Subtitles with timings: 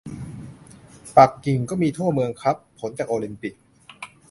[1.17, 3.53] ปักกิ่งก็มีทั่วเมืองครับ ผลจากโอลิมปิก